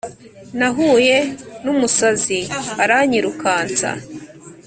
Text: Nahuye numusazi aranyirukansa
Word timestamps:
Nahuye 0.57 1.17
numusazi 1.63 2.39
aranyirukansa 2.83 3.89